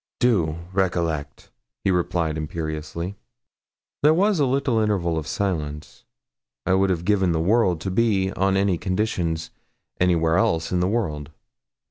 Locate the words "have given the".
6.89-7.39